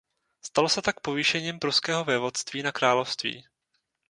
[0.41, 3.43] Stalo se tak povýšením pruského vévodství na království.